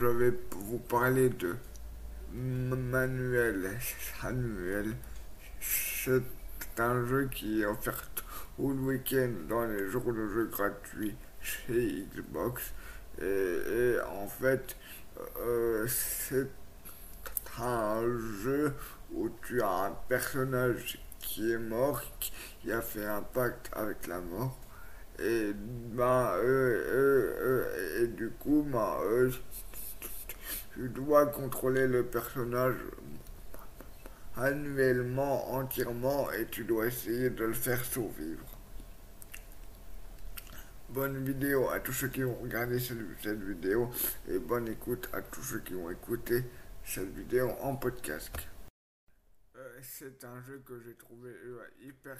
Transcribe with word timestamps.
Je 0.00 0.06
vais 0.06 0.32
vous 0.52 0.78
parler 0.78 1.28
de 1.28 1.56
Manuel 2.32 3.68
Samuel. 4.20 4.94
C'est 5.60 6.22
un 6.78 7.04
jeu 7.04 7.28
qui 7.34 7.62
est 7.62 7.66
offert 7.66 8.08
tout 8.14 8.68
le 8.68 8.80
week-end 8.80 9.32
dans 9.48 9.64
les 9.64 9.88
jours 9.88 10.12
de 10.12 10.28
jeu 10.28 10.44
gratuits 10.52 11.16
chez 11.40 12.06
Xbox. 12.14 12.74
Et, 13.20 13.96
en 14.08 14.28
fait, 14.28 14.76
euh, 15.40 15.84
c'est 15.88 16.48
un 17.60 18.00
jeu 18.44 18.74
où 19.12 19.28
tu 19.48 19.60
as 19.60 19.86
un 19.86 19.96
personnage 20.08 21.00
qui 21.18 21.50
est 21.50 21.58
mort, 21.58 22.04
qui 22.20 22.70
a 22.70 22.82
fait 22.82 23.04
un 23.04 23.22
pacte 23.22 23.68
avec 23.72 24.06
la 24.06 24.20
mort. 24.20 24.60
Et, 25.18 25.52
ben, 25.52 26.34
et 28.00 28.06
du 28.06 28.30
coup, 28.38 28.64
ben, 28.70 28.96
tu 30.78 30.88
dois 30.88 31.26
contrôler 31.26 31.88
le 31.88 32.06
personnage 32.06 32.76
annuellement, 34.36 35.50
entièrement, 35.54 36.30
et 36.30 36.46
tu 36.46 36.62
dois 36.62 36.86
essayer 36.86 37.30
de 37.30 37.46
le 37.46 37.52
faire 37.52 37.84
survivre. 37.84 38.46
Bonne 40.90 41.24
vidéo 41.24 41.68
à 41.68 41.80
tous 41.80 41.92
ceux 41.92 42.06
qui 42.06 42.22
ont 42.22 42.36
regardé 42.36 42.78
cette, 42.78 43.42
vidéo 43.42 43.90
et 44.28 44.38
bonne 44.38 44.68
écoute 44.68 45.08
à 45.12 45.20
tous 45.20 45.42
ceux 45.42 45.58
qui 45.58 45.74
ont 45.74 45.90
écouté 45.90 46.44
cette 46.84 47.12
vidéo 47.12 47.50
en 47.60 47.74
podcast. 47.74 48.32
Euh, 49.56 49.80
c'est 49.82 50.22
un 50.22 50.40
jeu 50.42 50.62
que 50.64 50.78
j'ai 50.78 50.94
trouvé 50.94 51.30
euh, 51.30 51.58
hyper 51.80 52.18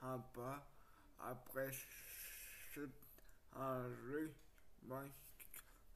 sympa. 0.00 0.66
Après, 1.20 1.70
c'est 2.72 2.88
un 3.54 3.86
jeu 4.08 4.32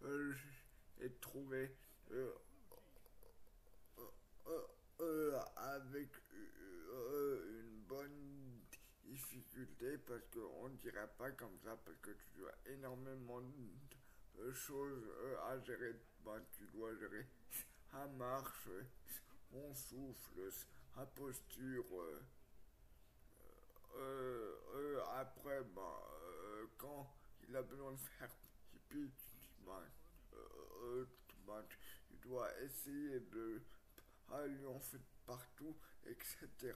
que 0.02 0.32
j'ai 1.00 1.10
trouvé 1.22 1.74
avec 5.56 6.10
une 6.30 7.82
bonne 7.88 8.60
difficulté 9.04 9.98
parce 9.98 10.22
qu'on 10.32 10.68
dirait 10.82 11.08
pas 11.18 11.30
comme 11.32 11.58
ça 11.64 11.76
parce 11.84 11.96
que 11.98 12.10
tu 12.10 12.46
as 12.46 12.72
énormément 12.72 13.40
de 13.40 14.52
choses 14.52 15.08
à 15.48 15.58
gérer. 15.60 15.94
Ben, 16.24 16.40
tu 16.52 16.66
dois 16.68 16.94
gérer 16.96 17.26
sa 17.90 18.06
marche, 18.06 18.68
son 19.50 19.74
souffle, 19.74 20.50
sa 20.94 21.06
posture. 21.06 21.84
après, 25.14 25.62
ben, 25.74 25.98
quand 26.78 27.06
il 27.48 27.56
a 27.56 27.62
besoin 27.62 27.92
de 27.92 27.98
faire 27.98 28.30
pipi, 28.70 29.10
tu 29.16 29.32
dois 32.22 32.48
essayer 32.62 33.20
de 33.20 33.62
aller 34.30 34.66
en 34.66 34.80
fait 34.80 35.00
partout, 35.26 35.76
etc. 36.06 36.74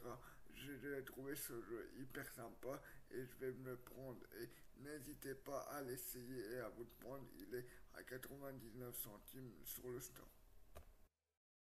J'ai 0.54 1.04
trouvé 1.04 1.34
ce 1.36 1.52
jeu 1.62 1.90
hyper 1.98 2.28
sympa 2.32 2.80
et 3.10 3.24
je 3.24 3.34
vais 3.36 3.52
me 3.52 3.70
le 3.70 3.76
prendre. 3.76 4.20
Et 4.40 4.48
n'hésitez 4.78 5.34
pas 5.34 5.60
à 5.70 5.82
l'essayer 5.82 6.52
et 6.52 6.58
à 6.60 6.68
vous 6.70 6.84
le 6.84 7.06
prendre. 7.06 7.26
Il 7.38 7.54
est 7.54 7.66
à 7.94 8.02
99 8.02 8.94
centimes 8.96 9.52
sur 9.64 9.88
le 9.88 10.00
store. 10.00 10.28